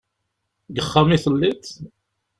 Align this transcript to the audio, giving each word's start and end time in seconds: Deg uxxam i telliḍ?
Deg 0.73 0.77
uxxam 0.85 1.09
i 1.15 1.17
telliḍ? 1.23 1.63